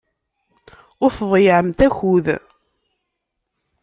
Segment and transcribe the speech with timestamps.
[1.03, 2.27] Ur tḍeyyɛemt akud.